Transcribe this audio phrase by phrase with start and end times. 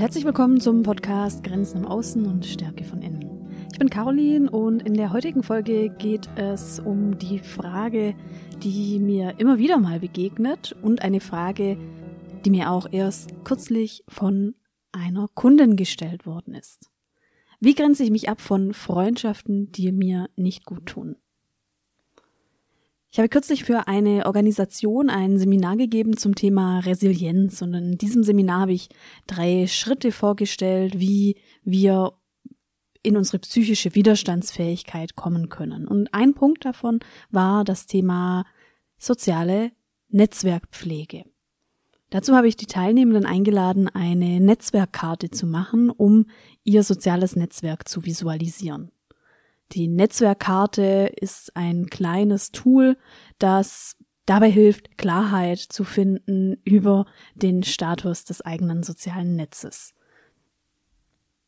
[0.00, 3.46] Herzlich willkommen zum Podcast Grenzen im Außen und Stärke von innen.
[3.70, 8.14] Ich bin Caroline und in der heutigen Folge geht es um die Frage,
[8.62, 11.76] die mir immer wieder mal begegnet und eine Frage,
[12.46, 14.54] die mir auch erst kürzlich von
[14.90, 16.88] einer Kundin gestellt worden ist.
[17.60, 21.16] Wie grenze ich mich ab von Freundschaften, die mir nicht gut tun?
[23.12, 28.22] Ich habe kürzlich für eine Organisation ein Seminar gegeben zum Thema Resilienz und in diesem
[28.22, 28.88] Seminar habe ich
[29.26, 32.12] drei Schritte vorgestellt, wie wir
[33.02, 35.88] in unsere psychische Widerstandsfähigkeit kommen können.
[35.88, 37.00] Und ein Punkt davon
[37.30, 38.44] war das Thema
[38.96, 39.72] soziale
[40.08, 41.24] Netzwerkpflege.
[42.10, 46.26] Dazu habe ich die Teilnehmenden eingeladen, eine Netzwerkkarte zu machen, um
[46.62, 48.92] ihr soziales Netzwerk zu visualisieren.
[49.72, 52.96] Die Netzwerkkarte ist ein kleines Tool,
[53.38, 59.94] das dabei hilft, Klarheit zu finden über den Status des eigenen sozialen Netzes.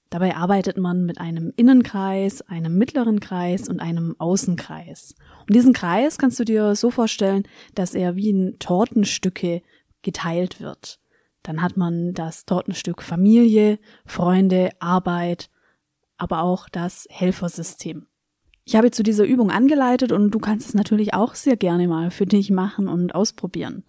[0.09, 5.15] Dabei arbeitet man mit einem Innenkreis, einem mittleren Kreis und einem Außenkreis.
[5.49, 9.63] Und diesen Kreis kannst du dir so vorstellen, dass er wie in Tortenstücke
[10.03, 11.01] geteilt wird.
[11.43, 15.49] Dann hat man das Tortenstück Familie, Freunde, Arbeit,
[16.19, 18.07] aber auch das Helfersystem.
[18.65, 22.11] Ich habe zu dieser Übung angeleitet und du kannst es natürlich auch sehr gerne mal
[22.11, 23.85] für dich machen und ausprobieren.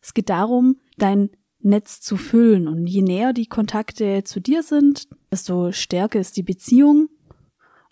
[0.00, 1.30] Es geht darum, dein
[1.60, 6.42] Netz zu füllen und je näher die Kontakte zu dir sind, desto stärker ist die
[6.42, 7.08] Beziehung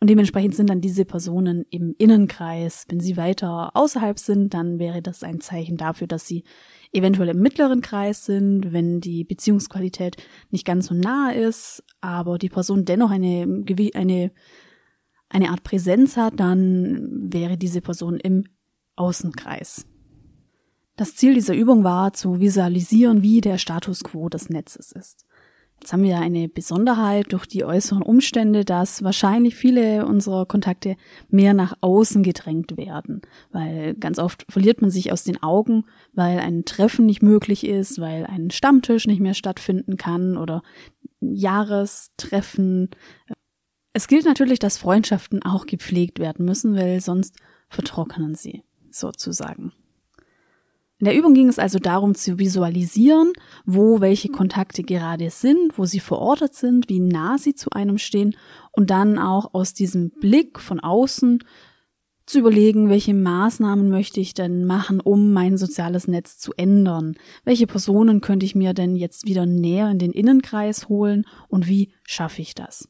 [0.03, 2.87] und dementsprechend sind dann diese Personen im Innenkreis.
[2.89, 6.43] Wenn sie weiter außerhalb sind, dann wäre das ein Zeichen dafür, dass sie
[6.93, 10.17] eventuell im mittleren Kreis sind, wenn die Beziehungsqualität
[10.51, 13.65] nicht ganz so nah ist, aber die Person dennoch eine,
[13.95, 14.33] eine
[15.33, 18.45] eine Art Präsenz hat, dann wäre diese Person im
[18.97, 19.87] Außenkreis.
[20.97, 25.25] Das Ziel dieser Übung war zu visualisieren, wie der Status quo des Netzes ist.
[25.81, 30.97] Jetzt haben wir eine Besonderheit durch die äußeren Umstände, dass wahrscheinlich viele unserer Kontakte
[31.29, 36.39] mehr nach außen gedrängt werden, weil ganz oft verliert man sich aus den Augen, weil
[36.39, 40.63] ein Treffen nicht möglich ist, weil ein Stammtisch nicht mehr stattfinden kann oder
[41.21, 42.91] Jahrestreffen
[43.93, 47.37] es gilt natürlich, dass Freundschaften auch gepflegt werden müssen, weil sonst
[47.69, 49.73] vertrocknen sie, sozusagen.
[50.99, 53.33] In der Übung ging es also darum zu visualisieren,
[53.67, 58.37] wo welche Kontakte gerade sind, wo sie verortet sind, wie nah sie zu einem stehen
[58.71, 61.43] und dann auch aus diesem Blick von außen
[62.25, 67.17] zu überlegen, welche Maßnahmen möchte ich denn machen, um mein soziales Netz zu ändern?
[67.45, 71.93] Welche Personen könnte ich mir denn jetzt wieder näher in den Innenkreis holen und wie
[72.05, 72.89] schaffe ich das?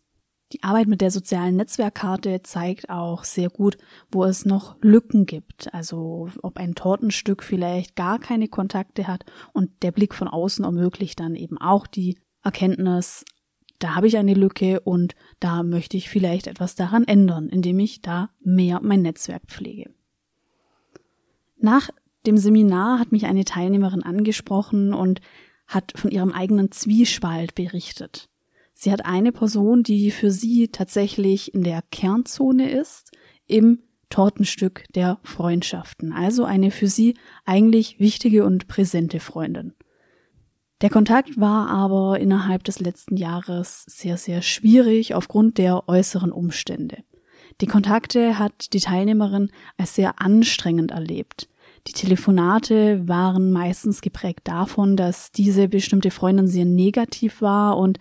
[0.53, 3.79] Die Arbeit mit der sozialen Netzwerkkarte zeigt auch sehr gut,
[4.11, 5.73] wo es noch Lücken gibt.
[5.73, 9.25] Also ob ein Tortenstück vielleicht gar keine Kontakte hat
[9.55, 13.25] und der Blick von außen ermöglicht dann eben auch die Erkenntnis,
[13.79, 18.03] da habe ich eine Lücke und da möchte ich vielleicht etwas daran ändern, indem ich
[18.03, 19.91] da mehr mein Netzwerk pflege.
[21.59, 21.89] Nach
[22.27, 25.21] dem Seminar hat mich eine Teilnehmerin angesprochen und
[25.67, 28.29] hat von ihrem eigenen Zwiespalt berichtet.
[28.83, 33.13] Sie hat eine Person, die für sie tatsächlich in der Kernzone ist,
[33.47, 33.79] im
[34.11, 39.75] Tortenstück der Freundschaften, also eine für sie eigentlich wichtige und präsente Freundin.
[40.81, 47.05] Der Kontakt war aber innerhalb des letzten Jahres sehr, sehr schwierig aufgrund der äußeren Umstände.
[47.61, 51.49] Die Kontakte hat die Teilnehmerin als sehr anstrengend erlebt.
[51.87, 58.01] Die Telefonate waren meistens geprägt davon, dass diese bestimmte Freundin sehr negativ war und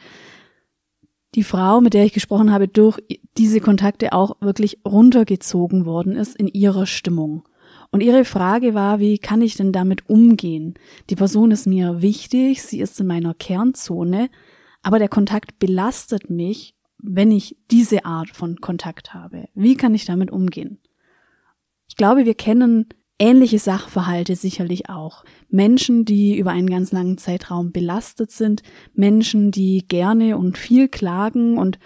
[1.36, 3.00] die Frau, mit der ich gesprochen habe, durch
[3.38, 7.48] diese Kontakte auch wirklich runtergezogen worden ist in ihrer Stimmung.
[7.92, 10.76] Und ihre Frage war, wie kann ich denn damit umgehen?
[11.10, 14.30] Die Person ist mir wichtig, sie ist in meiner Kernzone,
[14.82, 19.48] aber der Kontakt belastet mich, wenn ich diese Art von Kontakt habe.
[19.54, 20.80] Wie kann ich damit umgehen?
[21.88, 22.88] Ich glaube, wir kennen
[23.22, 25.24] ähnliche Sachverhalte sicherlich auch.
[25.48, 28.64] Menschen, die über einen ganz langen Zeitraum belastet sind,
[28.96, 31.78] Menschen, die gerne und viel klagen und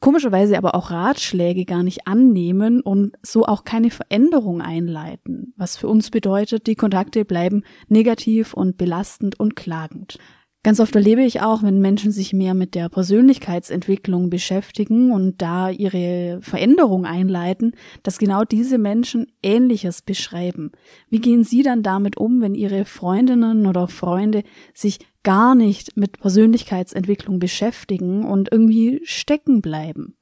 [0.00, 5.88] komischerweise aber auch Ratschläge gar nicht annehmen und so auch keine Veränderung einleiten, was für
[5.88, 10.18] uns bedeutet, die Kontakte bleiben negativ und belastend und klagend.
[10.66, 15.70] Ganz oft erlebe ich auch, wenn Menschen sich mehr mit der Persönlichkeitsentwicklung beschäftigen und da
[15.70, 20.72] ihre Veränderung einleiten, dass genau diese Menschen Ähnliches beschreiben.
[21.08, 24.42] Wie gehen Sie dann damit um, wenn Ihre Freundinnen oder Freunde
[24.74, 30.16] sich gar nicht mit Persönlichkeitsentwicklung beschäftigen und irgendwie stecken bleiben?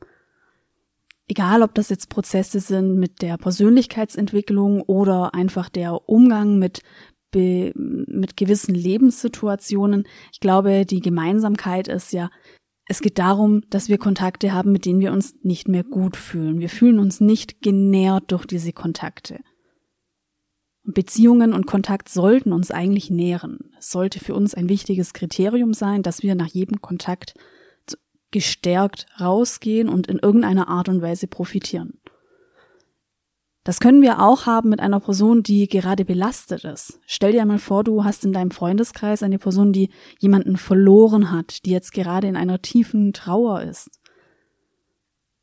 [1.27, 6.83] Egal, ob das jetzt Prozesse sind mit der Persönlichkeitsentwicklung oder einfach der Umgang mit
[7.35, 10.07] mit gewissen Lebenssituationen.
[10.33, 12.31] Ich glaube, die Gemeinsamkeit ist ja,
[12.87, 16.61] es geht darum, dass wir Kontakte haben, mit denen wir uns nicht mehr gut fühlen.
[16.61, 19.41] Wir fühlen uns nicht genährt durch diese Kontakte.
[20.85, 23.71] Beziehungen und Kontakt sollten uns eigentlich nähren.
[23.79, 27.35] Es sollte für uns ein wichtiges Kriterium sein, dass wir nach jedem Kontakt
[28.31, 32.01] gestärkt rausgehen und in irgendeiner Art und Weise profitieren.
[33.65, 37.01] Das können wir auch haben mit einer Person, die gerade belastet ist.
[37.07, 39.89] Stell dir einmal vor, du hast in deinem Freundeskreis eine Person, die
[40.19, 43.89] jemanden verloren hat, die jetzt gerade in einer tiefen Trauer ist.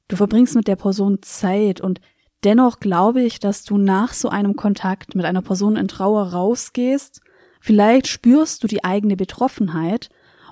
[0.07, 1.99] Du verbringst mit der Person Zeit und
[2.43, 7.21] dennoch glaube ich, dass du nach so einem Kontakt mit einer Person in Trauer rausgehst.
[7.59, 10.09] Vielleicht spürst du die eigene Betroffenheit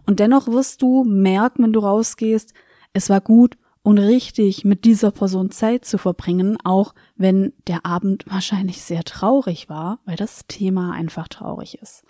[0.07, 2.53] und dennoch wirst du merken, wenn du rausgehst,
[2.93, 8.25] es war gut und richtig, mit dieser Person Zeit zu verbringen, auch wenn der Abend
[8.27, 12.03] wahrscheinlich sehr traurig war, weil das Thema einfach traurig ist.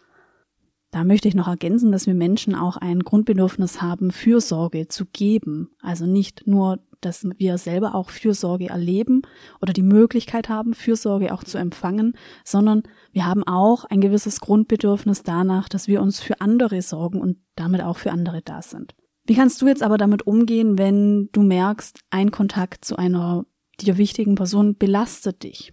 [0.91, 5.69] Da möchte ich noch ergänzen, dass wir Menschen auch ein Grundbedürfnis haben, Fürsorge zu geben.
[5.81, 9.21] Also nicht nur, dass wir selber auch Fürsorge erleben
[9.61, 12.13] oder die Möglichkeit haben, Fürsorge auch zu empfangen,
[12.43, 17.37] sondern wir haben auch ein gewisses Grundbedürfnis danach, dass wir uns für andere sorgen und
[17.55, 18.95] damit auch für andere da sind.
[19.29, 23.45] Wie kannst du jetzt aber damit umgehen, wenn du merkst, ein Kontakt zu einer
[23.79, 25.71] dir wichtigen Person belastet dich?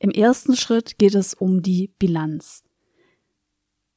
[0.00, 2.64] Im ersten Schritt geht es um die Bilanz.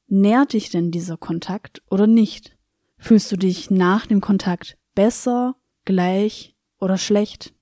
[0.06, 2.60] Nährt dich denn dieser Kontakt oder nicht?
[3.00, 7.56] Fühlst du dich nach dem Kontakt besser, gleich oder schlecht?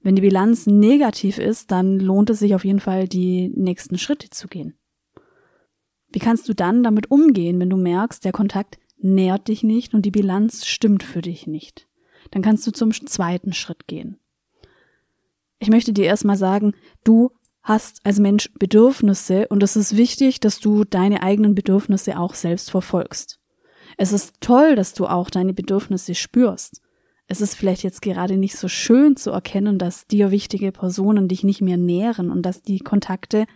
[0.00, 4.30] Wenn die Bilanz negativ ist, dann lohnt es sich auf jeden Fall, die nächsten Schritte
[4.30, 4.78] zu gehen.
[6.08, 10.02] Wie kannst du dann damit umgehen, wenn du merkst, der Kontakt nährt dich nicht und
[10.06, 11.86] die Bilanz stimmt für dich nicht.
[12.30, 14.18] Dann kannst du zum zweiten Schritt gehen.
[15.58, 17.30] Ich möchte dir erstmal sagen, du
[17.62, 22.70] hast als Mensch Bedürfnisse und es ist wichtig, dass du deine eigenen Bedürfnisse auch selbst
[22.70, 23.38] verfolgst.
[23.96, 26.80] Es ist toll, dass du auch deine Bedürfnisse spürst.
[27.28, 31.44] Es ist vielleicht jetzt gerade nicht so schön zu erkennen, dass dir wichtige Personen dich
[31.44, 33.46] nicht mehr nähren und dass die Kontakte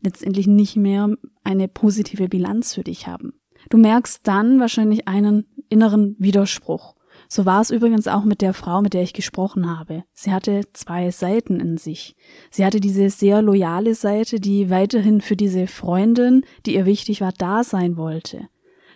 [0.00, 1.14] letztendlich nicht mehr
[1.44, 3.34] eine positive Bilanz für dich haben.
[3.70, 6.94] Du merkst dann wahrscheinlich einen inneren Widerspruch.
[7.28, 10.04] So war es übrigens auch mit der Frau, mit der ich gesprochen habe.
[10.12, 12.14] Sie hatte zwei Seiten in sich.
[12.50, 17.32] Sie hatte diese sehr loyale Seite, die weiterhin für diese Freundin, die ihr wichtig war,
[17.32, 18.48] da sein wollte.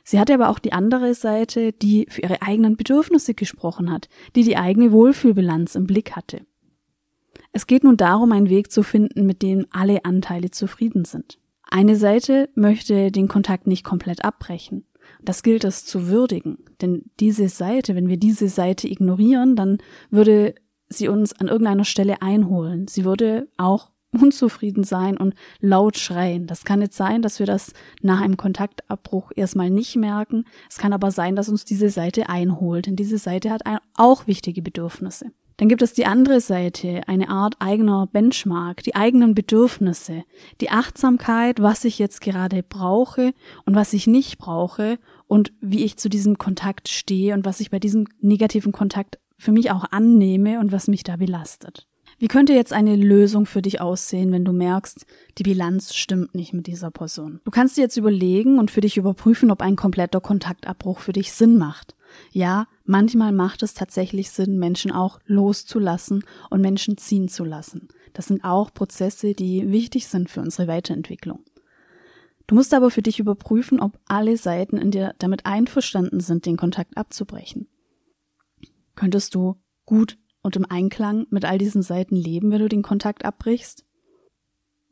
[0.04, 4.44] Sie hatte aber auch die andere Seite, die für ihre eigenen Bedürfnisse gesprochen hat, die
[4.44, 6.42] die eigene Wohlfühlbilanz im Blick hatte.
[7.52, 11.38] Es geht nun darum, einen Weg zu finden, mit dem alle Anteile zufrieden sind.
[11.68, 14.86] Eine Seite möchte den Kontakt nicht komplett abbrechen.
[15.22, 16.58] Das gilt es zu würdigen.
[16.80, 19.78] Denn diese Seite, wenn wir diese Seite ignorieren, dann
[20.10, 20.54] würde
[20.88, 22.86] sie uns an irgendeiner Stelle einholen.
[22.88, 26.46] Sie würde auch unzufrieden sein und laut schreien.
[26.46, 27.72] Das kann jetzt sein, dass wir das
[28.02, 30.44] nach einem Kontaktabbruch erstmal nicht merken.
[30.70, 33.62] Es kann aber sein, dass uns diese Seite einholt, denn diese Seite hat
[33.94, 35.32] auch wichtige Bedürfnisse.
[35.58, 40.25] Dann gibt es die andere Seite, eine Art eigener Benchmark, die eigenen Bedürfnisse,
[40.60, 43.32] die Achtsamkeit, was ich jetzt gerade brauche
[43.64, 47.70] und was ich nicht brauche und wie ich zu diesem Kontakt stehe und was ich
[47.70, 51.86] bei diesem negativen Kontakt für mich auch annehme und was mich da belastet.
[52.18, 55.04] Wie könnte jetzt eine Lösung für dich aussehen, wenn du merkst,
[55.36, 57.40] die Bilanz stimmt nicht mit dieser Person?
[57.44, 61.32] Du kannst dir jetzt überlegen und für dich überprüfen, ob ein kompletter Kontaktabbruch für dich
[61.32, 61.96] Sinn macht.
[62.32, 67.88] Ja, manchmal macht es tatsächlich Sinn, Menschen auch loszulassen und Menschen ziehen zu lassen.
[68.12, 71.44] Das sind auch Prozesse, die wichtig sind für unsere Weiterentwicklung.
[72.46, 76.56] Du musst aber für dich überprüfen, ob alle Seiten in dir damit einverstanden sind, den
[76.56, 77.68] Kontakt abzubrechen.
[78.94, 83.25] Könntest du gut und im Einklang mit all diesen Seiten leben, wenn du den Kontakt
[83.25, 83.86] abbrichst?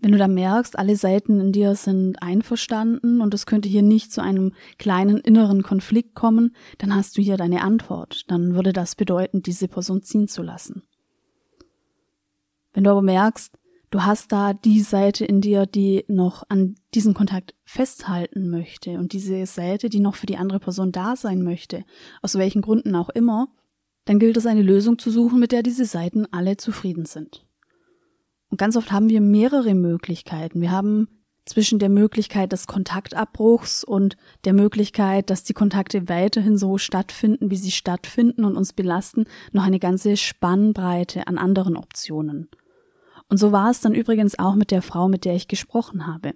[0.04, 4.12] Wenn du da merkst, alle Seiten in dir sind einverstanden und es könnte hier nicht
[4.12, 8.30] zu einem kleinen inneren Konflikt kommen, dann hast du hier deine Antwort.
[8.30, 10.82] Dann würde das bedeuten, diese Person ziehen zu lassen.
[12.74, 13.56] Wenn du aber merkst,
[13.90, 19.14] du hast da die Seite in dir, die noch an diesem Kontakt festhalten möchte und
[19.14, 21.82] diese Seite, die noch für die andere Person da sein möchte,
[22.20, 23.48] aus welchen Gründen auch immer,
[24.04, 27.43] dann gilt es eine Lösung zu suchen, mit der diese Seiten alle zufrieden sind.
[28.54, 30.60] Und ganz oft haben wir mehrere Möglichkeiten.
[30.60, 31.08] Wir haben
[31.44, 37.56] zwischen der Möglichkeit des Kontaktabbruchs und der Möglichkeit, dass die Kontakte weiterhin so stattfinden, wie
[37.56, 42.48] sie stattfinden und uns belasten, noch eine ganze Spannbreite an anderen Optionen.
[43.28, 46.34] Und so war es dann übrigens auch mit der Frau, mit der ich gesprochen habe.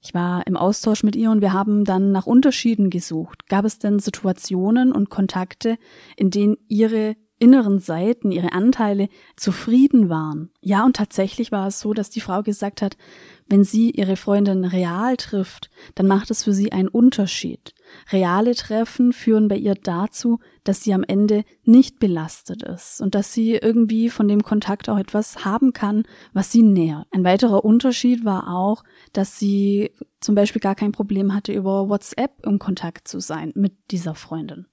[0.00, 3.48] Ich war im Austausch mit ihr und wir haben dann nach Unterschieden gesucht.
[3.48, 5.76] Gab es denn Situationen und Kontakte,
[6.16, 10.50] in denen ihre inneren Seiten, ihre Anteile zufrieden waren?
[10.60, 12.96] Ja, und tatsächlich war es so, dass die Frau gesagt hat,
[13.48, 17.74] wenn sie ihre Freundin real trifft, dann macht es für sie einen Unterschied.
[18.10, 23.32] Reale Treffen führen bei ihr dazu, dass sie am Ende nicht belastet ist und dass
[23.32, 26.02] sie irgendwie von dem Kontakt auch etwas haben kann,
[26.32, 27.06] was sie nährt.
[27.12, 32.44] Ein weiterer Unterschied war auch, dass sie zum Beispiel gar kein Problem hatte, über WhatsApp
[32.44, 34.66] im Kontakt zu sein mit dieser Freundin.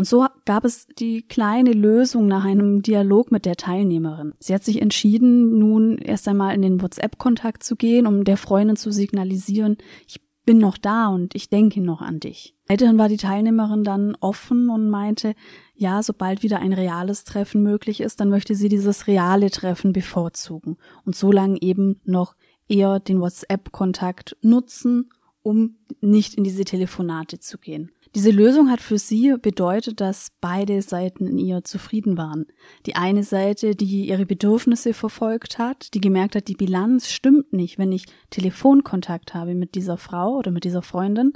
[0.00, 4.32] Und so gab es die kleine Lösung nach einem Dialog mit der Teilnehmerin.
[4.38, 8.76] Sie hat sich entschieden, nun erst einmal in den WhatsApp-Kontakt zu gehen, um der Freundin
[8.76, 9.76] zu signalisieren,
[10.06, 12.56] ich bin noch da und ich denke noch an dich.
[12.66, 15.34] Weiterhin war die Teilnehmerin dann offen und meinte,
[15.74, 20.78] ja, sobald wieder ein reales Treffen möglich ist, dann möchte sie dieses reale Treffen bevorzugen
[21.04, 22.36] und so lange eben noch
[22.68, 25.10] eher den WhatsApp-Kontakt nutzen,
[25.42, 27.90] um nicht in diese Telefonate zu gehen.
[28.16, 32.46] Diese Lösung hat für sie bedeutet, dass beide Seiten in ihr zufrieden waren.
[32.86, 37.78] Die eine Seite, die ihre Bedürfnisse verfolgt hat, die gemerkt hat, die Bilanz stimmt nicht,
[37.78, 41.34] wenn ich Telefonkontakt habe mit dieser Frau oder mit dieser Freundin.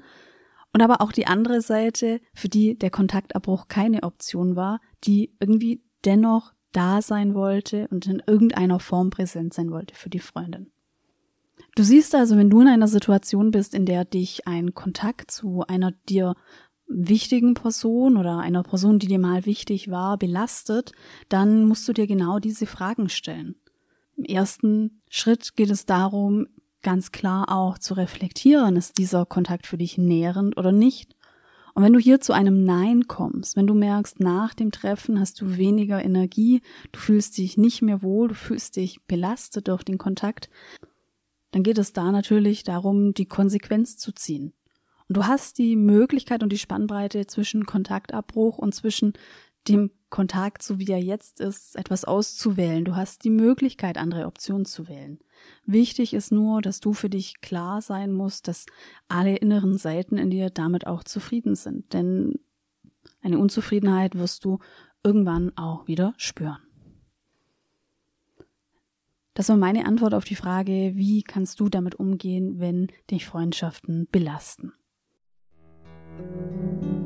[0.72, 5.84] Und aber auch die andere Seite, für die der Kontaktabbruch keine Option war, die irgendwie
[6.04, 10.72] dennoch da sein wollte und in irgendeiner Form präsent sein wollte für die Freundin.
[11.76, 15.62] Du siehst also, wenn du in einer Situation bist, in der dich ein Kontakt zu
[15.66, 16.34] einer dir
[16.94, 20.92] wichtigen Person oder einer Person, die dir mal wichtig war, belastet,
[21.28, 23.56] dann musst du dir genau diese Fragen stellen.
[24.16, 26.46] Im ersten Schritt geht es darum,
[26.82, 31.16] ganz klar auch zu reflektieren, ist dieser Kontakt für dich nährend oder nicht.
[31.74, 35.40] Und wenn du hier zu einem Nein kommst, wenn du merkst, nach dem Treffen hast
[35.40, 39.98] du weniger Energie, du fühlst dich nicht mehr wohl, du fühlst dich belastet durch den
[39.98, 40.48] Kontakt,
[41.50, 44.52] dann geht es da natürlich darum, die Konsequenz zu ziehen.
[45.08, 49.12] Und du hast die Möglichkeit und die Spannbreite zwischen Kontaktabbruch und zwischen
[49.68, 52.84] dem Kontakt, so wie er jetzt ist, etwas auszuwählen.
[52.84, 55.18] Du hast die Möglichkeit, andere Optionen zu wählen.
[55.66, 58.66] Wichtig ist nur, dass du für dich klar sein musst, dass
[59.08, 61.92] alle inneren Seiten in dir damit auch zufrieden sind.
[61.92, 62.38] Denn
[63.22, 64.58] eine Unzufriedenheit wirst du
[65.02, 66.58] irgendwann auch wieder spüren.
[69.34, 74.06] Das war meine Antwort auf die Frage, wie kannst du damit umgehen, wenn dich Freundschaften
[74.12, 74.72] belasten.
[76.16, 77.03] thank you